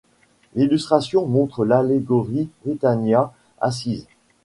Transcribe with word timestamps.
L'illustration 0.55 1.27
montre 1.27 1.63
l'allégorie 1.63 2.49
Britannia 2.65 3.31
assise. 3.59 4.07